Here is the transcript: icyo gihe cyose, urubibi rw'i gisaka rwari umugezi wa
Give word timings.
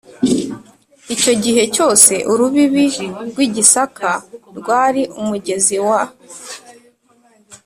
icyo 1.15 1.33
gihe 1.43 1.63
cyose, 1.75 2.13
urubibi 2.31 2.85
rw'i 3.27 3.47
gisaka 3.55 4.11
rwari 4.57 5.01
umugezi 5.21 5.77
wa 5.87 6.01